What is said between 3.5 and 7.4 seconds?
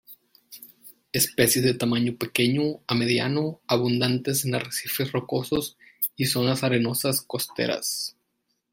abundantes en arrecifes rocosos y zonas arenosas